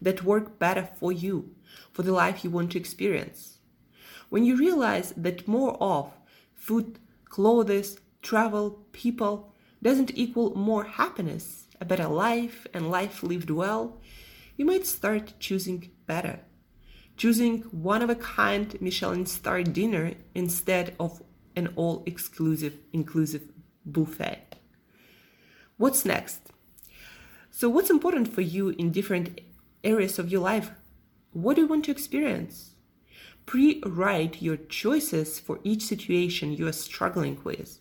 that 0.00 0.24
work 0.24 0.58
better 0.58 0.88
for 0.98 1.12
you, 1.12 1.54
for 1.92 2.02
the 2.02 2.12
life 2.12 2.42
you 2.42 2.48
want 2.48 2.72
to 2.72 2.78
experience. 2.78 3.58
When 4.30 4.44
you 4.44 4.56
realize 4.56 5.12
that 5.16 5.46
more 5.46 5.76
of 5.78 6.10
food, 6.54 6.98
clothes, 7.28 7.98
travel, 8.22 8.86
people 8.92 9.54
doesn't 9.82 10.16
equal 10.16 10.54
more 10.56 10.84
happiness, 10.84 11.68
a 11.80 11.84
better 11.84 12.08
life, 12.08 12.66
and 12.74 12.90
life 12.90 13.22
lived 13.22 13.50
well, 13.50 14.00
you 14.56 14.64
might 14.64 14.86
start 14.86 15.34
choosing 15.38 15.90
better. 16.06 16.40
Choosing 17.16 17.62
one 17.62 18.02
of 18.02 18.10
a 18.10 18.14
kind 18.14 18.80
Michelin 18.80 19.26
star 19.26 19.62
dinner 19.62 20.14
instead 20.34 20.94
of 20.98 21.22
an 21.56 21.68
all 21.76 22.02
exclusive 22.06 22.74
inclusive 22.92 23.42
buffet. 23.84 24.56
What's 25.76 26.04
next? 26.04 26.40
So, 27.50 27.68
what's 27.68 27.90
important 27.90 28.32
for 28.32 28.40
you 28.40 28.70
in 28.70 28.92
different 28.92 29.40
areas 29.82 30.18
of 30.18 30.30
your 30.30 30.40
life? 30.40 30.70
What 31.32 31.54
do 31.54 31.62
you 31.62 31.68
want 31.68 31.84
to 31.86 31.90
experience? 31.90 32.74
Pre 33.48 33.80
write 33.86 34.42
your 34.42 34.58
choices 34.58 35.40
for 35.40 35.58
each 35.64 35.82
situation 35.86 36.52
you 36.52 36.66
are 36.66 36.72
struggling 36.88 37.40
with. 37.44 37.78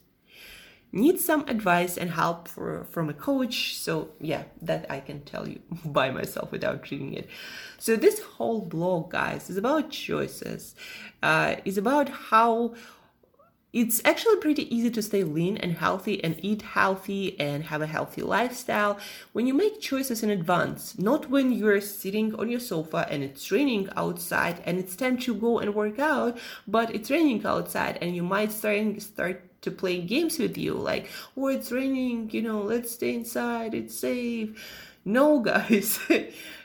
Need 0.94 1.20
some 1.20 1.44
advice 1.50 1.98
and 1.98 2.10
help 2.12 2.48
for, 2.48 2.86
from 2.86 3.10
a 3.10 3.14
coach. 3.14 3.76
So, 3.76 4.12
yeah, 4.22 4.44
that 4.62 4.90
I 4.90 5.02
can 5.02 5.26
tell 5.26 5.46
you 5.46 5.60
by 5.86 6.10
myself 6.10 6.54
without 6.54 6.90
reading 6.90 7.16
it. 7.16 7.28
So, 7.80 7.98
this 7.98 8.22
whole 8.22 8.62
blog, 8.62 9.12
guys, 9.12 9.50
is 9.50 9.58
about 9.58 9.90
choices, 9.90 10.74
uh, 11.22 11.58
is 11.66 11.78
about 11.78 12.08
how 12.08 12.74
it's 13.74 14.02
actually 14.06 14.38
pretty 14.38 14.74
easy 14.74 14.90
to 14.90 15.02
stay 15.02 15.24
lean 15.24 15.58
and 15.58 15.74
healthy 15.74 16.24
and 16.24 16.40
eat 16.42 16.62
healthy 16.62 17.38
and 17.40 17.66
have 17.66 17.82
a 17.82 17.88
healthy 17.88 18.22
lifestyle 18.22 18.98
when 19.34 19.46
you 19.46 19.54
make 19.54 19.82
choices 19.82 20.24
in 20.24 20.30
advance, 20.30 20.98
not 20.98 21.30
when 21.30 21.52
you're 21.52 21.82
sitting 21.82 22.34
on 22.36 22.50
your 22.50 22.62
sofa 22.62 23.06
and 23.10 23.24
it's 23.24 23.52
raining 23.52 23.90
outside 23.96 24.62
and 24.66 24.80
it's 24.80 24.96
time 24.96 25.18
to 25.18 25.36
go 25.36 25.60
and 25.60 25.76
work 25.76 26.00
out, 26.00 26.38
but 26.68 26.96
it's 26.96 27.12
raining 27.12 27.46
outside 27.46 27.98
and 28.02 28.16
you 28.16 28.24
might 28.24 28.52
start 28.52 29.02
start 29.02 29.44
to 29.62 29.72
play 29.72 30.02
games 30.02 30.40
with 30.40 30.58
you 30.58 30.74
like, 30.74 31.10
oh, 31.36 31.48
it's 31.48 31.72
raining, 31.72 32.30
you 32.32 32.42
know, 32.42 32.62
let's 32.62 32.92
stay 32.92 33.14
inside, 33.14 33.74
it's 33.74 33.98
safe. 34.00 34.50
No, 35.04 35.40
guys. 35.52 36.00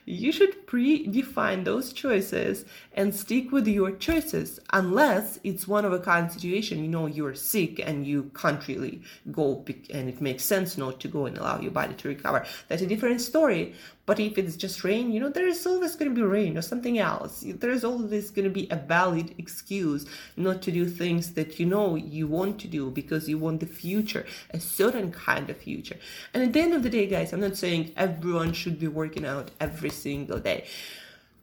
You 0.04 0.32
should 0.32 0.66
predefine 0.66 1.64
those 1.64 1.92
choices 1.92 2.64
and 2.94 3.14
stick 3.14 3.52
with 3.52 3.68
your 3.68 3.92
choices 3.92 4.58
unless 4.72 5.38
it's 5.44 5.68
one 5.68 5.84
of 5.84 5.92
a 5.92 5.98
kind 5.98 6.30
situation 6.30 6.82
you 6.82 6.88
know 6.88 7.06
you're 7.06 7.34
sick 7.34 7.78
and 7.78 8.06
you 8.06 8.30
can't 8.34 8.66
really 8.66 9.00
go 9.30 9.64
and 9.90 10.08
it 10.08 10.20
makes 10.20 10.44
sense 10.44 10.76
not 10.76 10.98
to 10.98 11.08
go 11.08 11.26
and 11.26 11.38
allow 11.38 11.60
your 11.60 11.70
body 11.70 11.94
to 11.94 12.08
recover. 12.08 12.44
That's 12.68 12.82
a 12.82 12.86
different 12.86 13.20
story 13.20 13.74
but 14.04 14.18
if 14.18 14.36
it's 14.36 14.56
just 14.56 14.82
rain 14.82 15.12
you 15.12 15.20
know 15.20 15.28
there 15.28 15.46
is 15.46 15.64
always 15.66 15.94
going 15.94 16.10
to 16.10 16.14
be 16.14 16.22
rain 16.22 16.58
or 16.58 16.62
something 16.62 16.98
else. 16.98 17.44
There's 17.46 17.84
always 17.84 18.30
going 18.30 18.44
to 18.44 18.50
be 18.50 18.66
a 18.70 18.76
valid 18.76 19.34
excuse 19.38 20.04
not 20.36 20.62
to 20.62 20.72
do 20.72 20.86
things 20.86 21.34
that 21.34 21.60
you 21.60 21.66
know 21.66 21.94
you 21.94 22.26
want 22.26 22.58
to 22.60 22.68
do 22.68 22.90
because 22.90 23.28
you 23.28 23.38
want 23.38 23.60
the 23.60 23.66
future 23.66 24.26
a 24.50 24.58
certain 24.58 25.12
kind 25.12 25.48
of 25.48 25.56
future. 25.56 25.96
And 26.34 26.42
at 26.42 26.52
the 26.52 26.60
end 26.60 26.74
of 26.74 26.82
the 26.82 26.90
day 26.90 27.06
guys 27.06 27.32
i'm 27.32 27.40
not 27.40 27.56
saying 27.56 27.92
everyone 27.96 28.52
should 28.52 28.80
be 28.80 28.88
working 28.88 29.24
out 29.24 29.52
every 29.60 29.91
single 29.92 30.38
day. 30.38 30.66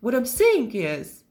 What 0.01 0.15
I'm 0.15 0.25
saying 0.25 0.73
is, 0.73 1.23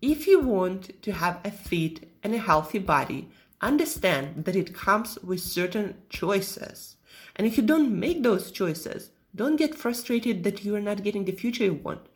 if 0.00 0.26
you 0.26 0.40
want 0.40 1.02
to 1.02 1.12
have 1.12 1.40
a 1.44 1.50
fit 1.50 2.10
and 2.22 2.34
a 2.34 2.38
healthy 2.38 2.78
body, 2.78 3.30
understand 3.60 4.44
that 4.44 4.56
it 4.56 4.74
comes 4.74 5.18
with 5.22 5.40
certain 5.40 5.94
choices. 6.08 6.96
And 7.36 7.46
if 7.46 7.56
you 7.56 7.62
don't 7.62 7.98
make 7.98 8.22
those 8.22 8.50
choices, 8.50 9.10
don't 9.34 9.56
get 9.56 9.74
frustrated 9.74 10.44
that 10.44 10.64
you 10.64 10.74
are 10.74 10.80
not 10.80 11.02
getting 11.02 11.24
the 11.24 11.32
future 11.32 11.64
you 11.64 11.74
want. 11.74 12.06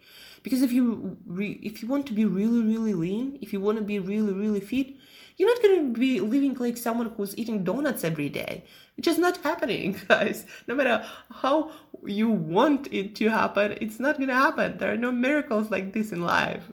Because 0.43 0.63
if 0.63 0.73
you 0.73 1.17
re- 1.27 1.59
if 1.63 1.83
you 1.83 1.89
want 1.89 2.07
to 2.07 2.13
be 2.13 2.25
really 2.25 2.63
really 2.63 2.95
lean, 2.95 3.39
if 3.41 3.53
you 3.53 3.61
want 3.61 3.79
to 3.79 3.85
be 3.85 3.99
really 3.99 4.33
really 4.33 4.61
fit, 4.61 4.95
you're 5.37 5.49
not 5.49 5.63
going 5.63 5.93
to 5.95 6.01
be 6.01 6.21
living 6.21 6.55
like 6.55 6.77
someone 6.77 7.13
who's 7.17 7.37
eating 7.37 7.63
donuts 7.63 8.05
every 8.05 8.29
day. 8.29 8.65
It's 8.97 9.05
just 9.05 9.19
not 9.19 9.37
happening, 9.39 10.01
guys. 10.09 10.47
No 10.67 10.75
matter 10.75 11.05
how 11.31 11.71
you 12.05 12.31
want 12.31 12.89
it 12.93 13.15
to 13.17 13.29
happen, 13.29 13.77
it's 13.81 14.01
not 14.01 14.17
going 14.17 14.29
to 14.29 14.35
happen. 14.35 14.79
There 14.79 14.93
are 14.93 14.97
no 14.97 15.13
miracles 15.13 15.71
like 15.71 15.93
this 15.93 16.13
in 16.13 16.23
life. 16.23 16.65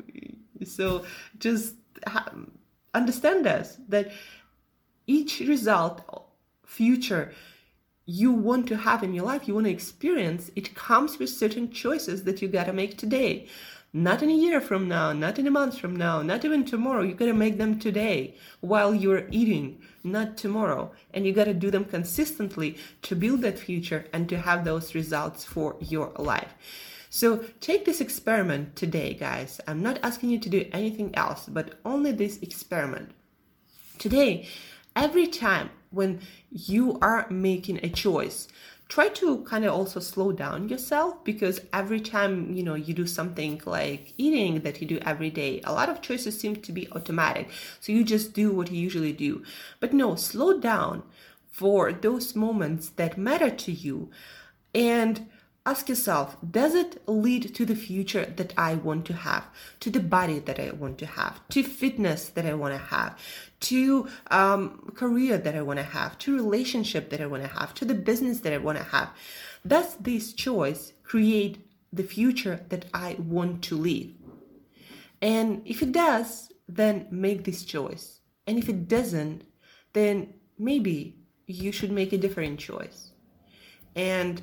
So 0.66 1.04
just 1.40 1.76
understand 2.94 3.46
this 3.46 3.78
that 3.90 4.12
each 5.08 5.42
result, 5.42 6.02
future, 6.66 7.34
you 8.06 8.32
want 8.32 8.68
to 8.68 8.78
have 8.78 9.04
in 9.04 9.14
your 9.14 9.26
life, 9.26 9.48
you 9.48 9.54
want 9.54 9.66
to 9.66 9.72
experience, 9.72 10.52
it 10.56 10.76
comes 10.76 11.20
with 11.20 11.30
certain 11.30 11.70
choices 11.72 12.24
that 12.24 12.42
you 12.42 12.48
got 12.48 12.66
to 12.66 12.74
make 12.74 12.98
today. 12.98 13.48
Not 13.96 14.24
in 14.24 14.32
a 14.32 14.34
year 14.34 14.60
from 14.60 14.88
now, 14.88 15.14
not 15.14 15.38
in 15.38 15.46
a 15.46 15.52
month 15.52 15.78
from 15.78 15.96
now, 15.96 16.24
not 16.24 16.44
even 16.44 16.66
tomorrow. 16.66 17.04
You 17.04 17.14
gotta 17.14 17.32
make 17.32 17.60
them 17.60 17.78
today 17.78 18.36
while 18.60 18.96
you're 18.96 19.28
eating, 19.30 19.84
not 20.04 20.36
tomorrow. 20.36 20.92
And 21.14 21.28
you 21.28 21.32
gotta 21.32 21.54
do 21.54 21.70
them 21.70 21.86
consistently 21.86 22.78
to 23.04 23.16
build 23.16 23.44
that 23.44 23.60
future 23.60 24.08
and 24.12 24.28
to 24.30 24.40
have 24.40 24.66
those 24.66 24.96
results 24.96 25.44
for 25.44 25.76
your 25.80 26.12
life. 26.18 26.56
So 27.12 27.46
take 27.62 27.86
this 27.86 28.02
experiment 28.02 28.76
today, 28.76 29.14
guys. 29.14 29.62
I'm 29.68 29.84
not 29.84 30.00
asking 30.02 30.32
you 30.32 30.40
to 30.40 30.50
do 30.50 30.68
anything 30.72 31.14
else, 31.14 31.46
but 31.48 31.76
only 31.86 32.12
this 32.12 32.40
experiment. 32.42 33.12
Today, 34.00 34.48
every 34.96 35.28
time 35.28 35.70
when 35.92 36.20
you 36.50 36.98
are 37.00 37.28
making 37.30 37.80
a 37.84 37.90
choice 37.90 38.48
try 38.90 39.10
to 39.10 39.44
kind 39.44 39.66
of 39.66 39.74
also 39.74 40.00
slow 40.00 40.32
down 40.32 40.70
yourself 40.70 41.24
because 41.24 41.62
every 41.72 42.00
time 42.00 42.54
you 42.54 42.64
know 42.64 42.76
you 42.76 42.94
do 42.94 43.08
something 43.08 43.62
like 43.66 44.14
eating 44.18 44.62
that 44.62 44.82
you 44.82 44.88
do 44.88 45.00
every 45.00 45.30
day 45.30 45.62
a 45.64 45.74
lot 45.74 45.90
of 45.90 46.02
choices 46.02 46.40
seem 46.40 46.56
to 46.58 46.72
be 46.72 46.92
automatic. 46.92 47.50
So 47.80 47.92
you 47.92 48.04
just 48.04 48.34
do 48.34 48.52
what 48.52 48.72
you 48.72 48.80
usually 48.80 49.14
do. 49.14 49.44
But 49.80 49.94
no 49.94 50.16
slow 50.16 50.60
down 50.60 51.04
for 51.52 51.92
those 51.94 52.36
moments 52.36 52.90
that 52.90 53.18
matter 53.18 53.50
to 53.50 53.72
you. 53.72 54.10
And 54.74 55.30
ask 55.66 55.88
yourself 55.88 56.36
does 56.50 56.76
it 56.76 57.02
lead 57.08 57.56
to 57.56 57.66
the 57.66 57.76
future 57.76 58.26
that 58.26 58.54
i 58.58 58.76
want 58.76 59.06
to 59.06 59.14
have? 59.14 59.46
To 59.82 59.90
the 59.90 60.00
body 60.00 60.40
that 60.40 60.60
i 60.60 60.72
want 60.72 60.98
to 61.00 61.06
have? 61.06 61.48
To 61.50 61.64
fitness 61.64 62.30
that 62.30 62.46
i 62.46 62.54
want 62.54 62.74
to 62.74 62.80
have? 62.80 63.18
To 63.62 64.08
um, 64.32 64.92
career 64.96 65.38
that 65.38 65.56
i 65.56 65.62
want 65.62 65.80
to 65.80 65.84
have? 65.84 66.18
To 66.20 66.36
relationship 66.36 67.10
that 67.10 67.22
i 67.22 67.26
want 67.26 67.44
to 67.44 67.50
have? 67.50 67.74
To 67.76 67.86
the 67.86 67.96
business 67.96 68.42
that 68.42 68.54
i 68.54 68.58
want 68.58 68.78
to 68.78 68.84
have? 68.84 69.10
Does 69.66 69.96
this 69.96 70.34
choice 70.34 70.94
create 71.04 71.70
the 71.92 72.04
future 72.04 72.60
that 72.70 72.86
i 72.94 73.16
want 73.20 73.62
to 73.64 73.76
live 73.76 74.10
and 75.22 75.62
if 75.66 75.82
it 75.82 75.92
does 75.92 76.50
then 76.68 77.08
make 77.12 77.44
this 77.44 77.64
choice. 77.64 78.20
And 78.48 78.58
if 78.58 78.70
it 78.70 78.88
doesn't 78.88 79.44
then 79.94 80.34
maybe 80.58 81.16
you 81.46 81.72
should 81.72 81.92
make 81.92 82.14
a 82.14 82.18
different 82.18 82.60
choice. 82.60 83.12
And 83.96 84.42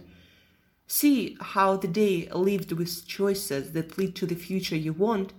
See 0.93 1.37
how 1.41 1.77
the 1.77 1.87
day 1.87 2.29
lived 2.33 2.73
with 2.73 3.07
choices 3.07 3.71
that 3.75 3.97
lead 3.97 4.17
to 4.17 4.27
the 4.27 4.35
future 4.35 4.75
you 4.75 4.93
want 4.93 5.33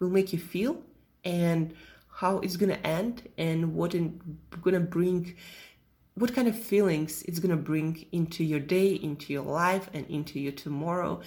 will 0.00 0.10
make 0.10 0.32
you 0.32 0.38
feel 0.40 0.82
and 1.24 1.72
how 2.08 2.40
it's 2.40 2.56
to 2.70 2.84
end 2.84 3.28
and 3.38 3.76
what 3.76 3.94
it's 3.94 4.12
to 4.74 4.80
bring 4.80 5.36
what 6.14 6.34
kind 6.34 6.48
of 6.48 6.58
feelings 6.58 7.22
it's 7.22 7.38
to 7.56 7.56
bring 7.56 8.04
into 8.10 8.42
your 8.42 8.58
day 8.58 8.94
into 8.94 9.32
your 9.32 9.44
life 9.44 9.88
and 9.94 10.06
into 10.08 10.40
your 10.40 10.50
tomorrow. 10.50 11.20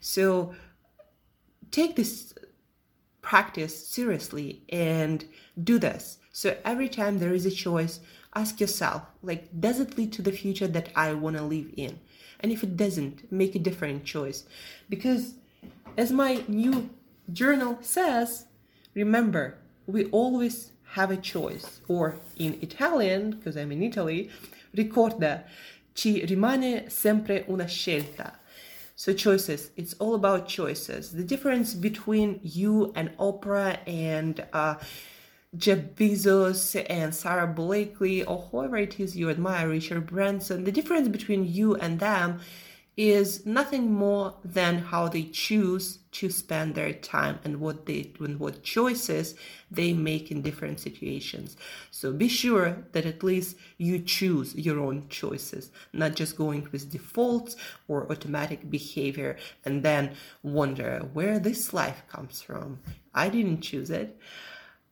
So 0.00 0.54
take 1.70 1.94
this 1.94 2.32
practice 3.20 3.86
seriously 3.86 4.62
and 4.70 5.26
do 5.62 5.78
this. 5.78 6.16
So 6.32 6.56
every 6.64 6.88
time 6.88 7.18
there 7.18 7.34
is 7.34 7.44
a 7.44 7.50
choice 7.50 8.00
ask 8.36 8.60
yourself 8.60 9.02
like 9.22 9.48
does 9.58 9.80
it 9.80 9.96
lead 9.96 10.12
to 10.12 10.20
the 10.20 10.30
future 10.30 10.68
that 10.68 10.90
i 10.94 11.12
want 11.12 11.36
to 11.36 11.42
live 11.42 11.70
in 11.76 11.98
and 12.40 12.52
if 12.52 12.62
it 12.62 12.76
doesn't, 12.76 13.30
make 13.32 13.54
a 13.54 13.58
different 13.58 14.04
choice. 14.04 14.44
Because 14.88 15.34
as 15.96 16.12
my 16.12 16.42
new 16.48 16.90
journal 17.32 17.78
says, 17.80 18.46
remember, 18.94 19.58
we 19.86 20.06
always 20.06 20.72
have 20.92 21.10
a 21.10 21.16
choice. 21.16 21.80
Or 21.88 22.16
in 22.36 22.58
Italian, 22.62 23.30
because 23.32 23.56
I'm 23.56 23.72
in 23.72 23.82
Italy, 23.82 24.30
ricorda, 24.76 25.44
ci 25.94 26.24
rimane 26.26 26.90
sempre 26.90 27.44
una 27.48 27.64
scelta. 27.64 28.38
So 28.94 29.12
choices, 29.12 29.70
it's 29.76 29.92
all 29.94 30.14
about 30.14 30.48
choices. 30.48 31.12
The 31.12 31.22
difference 31.22 31.74
between 31.74 32.40
you 32.42 32.92
and 32.94 33.10
Oprah 33.18 33.78
and 33.86 34.42
uh, 34.54 34.76
Jeff 35.56 35.78
Bezos 35.96 36.84
and 36.88 37.14
Sara 37.14 37.46
Blakely, 37.46 38.24
or 38.24 38.38
whoever 38.50 38.76
it 38.76 38.98
is 39.00 39.16
you 39.16 39.30
admire, 39.30 39.68
Richard 39.68 40.06
Branson, 40.06 40.64
the 40.64 40.72
difference 40.72 41.08
between 41.08 41.46
you 41.46 41.76
and 41.76 42.00
them 42.00 42.40
is 42.96 43.44
nothing 43.44 43.92
more 43.92 44.34
than 44.42 44.78
how 44.78 45.06
they 45.06 45.24
choose 45.24 45.98
to 46.12 46.30
spend 46.30 46.74
their 46.74 46.94
time 46.94 47.38
and 47.44 47.60
what 47.60 47.84
they 47.84 48.10
and 48.20 48.40
what 48.40 48.62
choices 48.62 49.34
they 49.70 49.92
make 49.92 50.30
in 50.30 50.40
different 50.40 50.80
situations. 50.80 51.58
So 51.90 52.10
be 52.10 52.28
sure 52.28 52.84
that 52.92 53.04
at 53.04 53.22
least 53.22 53.56
you 53.76 53.98
choose 53.98 54.54
your 54.54 54.80
own 54.80 55.08
choices, 55.10 55.70
not 55.92 56.14
just 56.14 56.38
going 56.38 56.66
with 56.72 56.90
defaults 56.90 57.56
or 57.86 58.10
automatic 58.10 58.70
behavior 58.70 59.36
and 59.66 59.82
then 59.82 60.14
wonder 60.42 61.06
where 61.12 61.38
this 61.38 61.74
life 61.74 62.02
comes 62.08 62.40
from. 62.40 62.80
I 63.14 63.28
didn't 63.28 63.60
choose 63.60 63.90
it. 63.90 64.18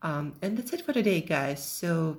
Um, 0.05 0.35
and 0.43 0.57
that's 0.57 0.73
it 0.75 0.83
for 0.83 0.93
today, 0.93 1.23
guys. 1.23 1.65
So, 1.65 2.19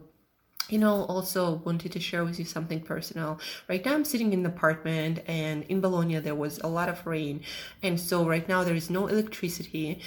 you 0.69 0.79
know, 0.79 1.03
also 1.03 1.61
wanted 1.63 1.91
to 1.91 1.99
share 1.99 2.25
with 2.25 2.39
you 2.39 2.45
something 2.45 2.81
personal. 2.81 3.39
Right 3.69 3.85
now, 3.85 3.93
I'm 3.93 4.03
sitting 4.03 4.33
in 4.33 4.39
an 4.39 4.47
apartment, 4.47 5.19
and 5.27 5.63
in 5.65 5.81
Bologna, 5.81 6.17
there 6.19 6.33
was 6.33 6.59
a 6.63 6.67
lot 6.67 6.89
of 6.89 7.05
rain. 7.05 7.41
And 7.83 7.99
so, 7.99 8.27
right 8.27 8.49
now, 8.49 8.63
there 8.63 8.73
is 8.73 8.89
no 8.89 9.05
electricity 9.05 10.01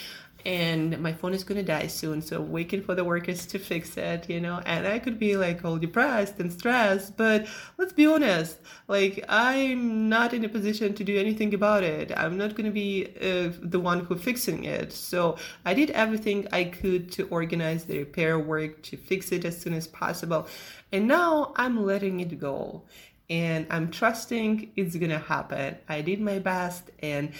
and 0.44 0.98
my 1.00 1.12
phone 1.12 1.34
is 1.34 1.44
gonna 1.44 1.62
die 1.62 1.86
soon 1.86 2.22
so 2.22 2.40
waiting 2.40 2.82
for 2.82 2.94
the 2.94 3.04
workers 3.04 3.44
to 3.46 3.58
fix 3.58 3.96
it 3.96 4.28
you 4.30 4.40
know? 4.40 4.60
And 4.66 4.86
i 4.86 4.98
could 4.98 5.18
be 5.18 5.36
like 5.36 5.64
all 5.64 5.78
depressed 5.78 6.38
and 6.38 6.52
stressed 6.52 7.16
but 7.16 7.46
let's 7.76 7.92
be 7.92 8.06
honest 8.06 8.58
like 8.86 9.24
i'm 9.28 10.08
not 10.08 10.32
in 10.32 10.44
a 10.44 10.48
position 10.48 10.94
to 10.94 11.04
do 11.04 11.18
anything 11.18 11.54
about 11.54 11.82
it. 11.82 12.12
I'm 12.16 12.36
not 12.36 12.54
gonna 12.54 12.70
be 12.70 13.06
uh, 13.20 13.50
the 13.60 13.80
one 13.80 14.00
who 14.00 14.16
fixing 14.16 14.64
it. 14.64 14.92
So 14.92 15.36
i 15.64 15.74
did 15.74 15.90
everything 15.90 16.46
i 16.52 16.64
could 16.64 17.10
to 17.12 17.26
organize 17.28 17.84
the 17.84 17.98
repair 17.98 18.38
work 18.38 18.82
to 18.84 18.96
fix 18.96 19.32
it 19.32 19.44
as 19.44 19.60
soon 19.60 19.74
as 19.74 19.86
possible. 19.86 20.46
And 20.92 21.06
now 21.08 21.52
i'm 21.56 21.84
letting 21.84 22.20
it 22.20 22.38
go. 22.38 22.82
And 23.30 23.66
I'm 23.70 23.90
trusting 23.90 24.72
it's 24.76 24.96
gonna 24.96 25.18
happen. 25.18 25.76
I 25.88 26.00
did 26.00 26.20
my 26.20 26.38
best 26.38 26.90
and 27.00 27.32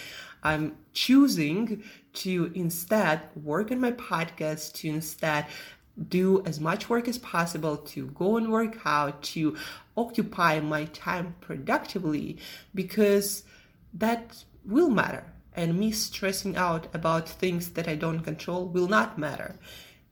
I'm 0.43 0.77
choosing 0.93 1.83
to 2.13 2.51
instead 2.55 3.21
work 3.35 3.71
on 3.71 3.79
my 3.79 3.91
podcast, 3.91 4.73
to 4.73 4.89
instead 4.89 5.45
do 6.07 6.41
as 6.45 6.59
much 6.59 6.89
work 6.89 7.07
as 7.07 7.17
possible 7.17 7.77
to 7.77 8.07
go 8.07 8.37
and 8.37 8.51
work 8.51 8.77
out, 8.85 9.21
to 9.21 9.57
occupy 9.97 10.59
my 10.59 10.85
time 10.85 11.35
productively, 11.41 12.37
because 12.73 13.43
that 13.93 14.43
will 14.65 14.89
matter. 14.89 15.25
And 15.53 15.77
me 15.77 15.91
stressing 15.91 16.55
out 16.55 16.87
about 16.93 17.27
things 17.27 17.71
that 17.71 17.87
I 17.87 17.95
don't 17.95 18.21
control 18.21 18.65
will 18.67 18.87
not 18.87 19.17
matter. 19.17 19.55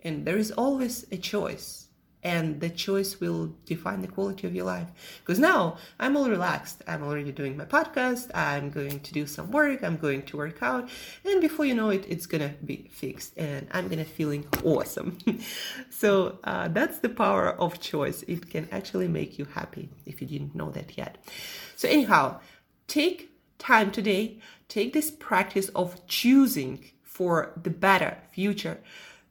And 0.04 0.26
there 0.26 0.38
is 0.38 0.52
always 0.52 1.06
a 1.12 1.18
choice 1.18 1.87
and 2.28 2.60
the 2.60 2.70
choice 2.70 3.12
will 3.22 3.56
define 3.66 4.02
the 4.02 4.08
quality 4.16 4.46
of 4.48 4.54
your 4.54 4.66
life. 4.66 4.90
Because 5.20 5.40
now 5.40 5.78
i'm 6.00 6.18
all 6.18 6.30
relaxed. 6.30 6.78
I'm 6.92 7.04
already 7.04 7.32
doing 7.32 7.56
my 7.62 7.68
podcast. 7.78 8.26
I'm 8.36 8.70
going 8.70 9.00
to 9.08 9.12
do 9.20 9.26
some 9.26 9.48
work. 9.60 9.82
I'm 9.88 9.98
going 10.06 10.24
to 10.30 10.38
work 10.44 10.62
out. 10.62 10.84
And 11.24 11.40
before 11.48 11.66
you 11.70 11.76
know 11.80 11.90
it 11.98 12.04
it's 12.14 12.28
gonna 12.32 12.54
be 12.72 12.78
fixed 13.02 13.32
and 13.38 13.64
i'm 13.76 13.88
gonna 13.92 14.12
feeling 14.20 14.44
awesome. 14.64 15.10
So 15.90 16.12
uh, 16.44 16.68
that's 16.78 17.00
the 17.00 17.10
power 17.10 17.48
of 17.66 17.80
choice. 17.80 18.20
It 18.34 18.42
can 18.54 18.66
actually 18.72 19.08
make 19.20 19.32
you 19.40 19.46
happy 19.60 19.90
if 20.06 20.22
you 20.22 20.28
didn't 20.28 20.54
know 20.60 20.70
that 20.78 20.90
yet. 20.98 21.14
So 21.76 21.88
anyhow 21.88 22.26
take 22.88 23.18
time 23.58 23.90
today. 23.92 24.24
Take 24.68 24.92
this 24.94 25.10
practice 25.12 25.70
of 25.70 26.06
choosing 26.08 26.74
for 27.04 27.34
the 27.66 27.74
better 27.88 28.18
future 28.36 28.78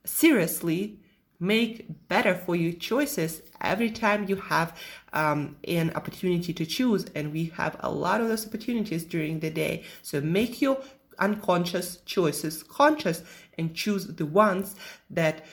seriously 0.04 0.98
make 1.38 1.86
better 2.08 2.34
for 2.34 2.56
you 2.56 2.72
choices 2.72 3.42
every 3.60 3.90
time 3.90 4.28
you 4.28 4.36
have 4.36 4.76
um, 5.12 5.56
an 5.66 5.92
opportunity 5.94 6.52
to 6.52 6.66
choose. 6.66 7.06
And 7.14 7.32
we 7.32 7.46
have 7.56 7.76
a 7.80 7.90
lot 7.90 8.20
of 8.20 8.28
those 8.28 8.46
opportunities 8.46 9.04
during 9.04 9.40
the 9.40 9.50
day. 9.50 9.84
So 10.02 10.20
make 10.20 10.60
your 10.60 10.78
unconscious 11.18 11.98
choices 12.04 12.62
conscious 12.62 13.22
and 13.58 13.74
choose 13.74 14.06
the 14.06 14.26
ones 14.26 14.74
that 15.10 15.44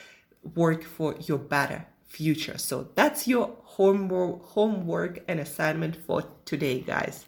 work 0.56 0.84
for 0.84 1.16
your 1.22 1.38
better 1.38 1.86
future. 2.08 2.58
So 2.58 2.90
that's 2.96 3.28
your 3.28 3.56
homework 3.64 4.44
homework 4.44 5.24
and 5.28 5.40
assignment 5.40 5.96
for 5.96 6.24
today 6.46 6.82
guys. 6.82 7.26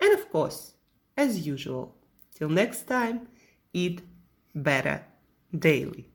And 0.00 0.12
of 0.14 0.30
course 0.30 0.72
as 1.16 1.46
usual 1.46 1.94
till 2.34 2.48
next 2.48 2.86
time 2.86 3.28
eat 3.72 4.00
better 4.54 5.04
daily 5.56 6.10